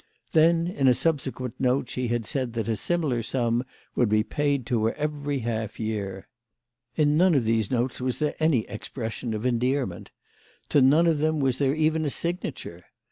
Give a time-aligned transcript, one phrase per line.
[0.31, 3.63] Then in a subsequent note she had said that a similar sum
[3.93, 6.27] would be paid to her every half year.
[6.95, 10.09] In none of these notes was there any expression of endearment.
[10.69, 12.83] To none of them was there even a signature.